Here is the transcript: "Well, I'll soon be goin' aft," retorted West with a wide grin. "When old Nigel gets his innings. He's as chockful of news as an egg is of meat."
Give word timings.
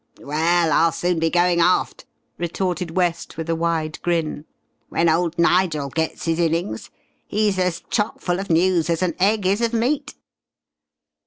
"Well, 0.19 0.71
I'll 0.73 0.91
soon 0.91 1.19
be 1.19 1.29
goin' 1.29 1.59
aft," 1.59 2.07
retorted 2.39 2.97
West 2.97 3.37
with 3.37 3.51
a 3.51 3.55
wide 3.55 4.01
grin. 4.01 4.45
"When 4.89 5.07
old 5.07 5.37
Nigel 5.37 5.89
gets 5.89 6.25
his 6.25 6.39
innings. 6.39 6.89
He's 7.27 7.59
as 7.59 7.81
chockful 7.91 8.39
of 8.39 8.49
news 8.49 8.89
as 8.89 9.03
an 9.03 9.13
egg 9.19 9.45
is 9.45 9.61
of 9.61 9.73
meat." 9.73 10.15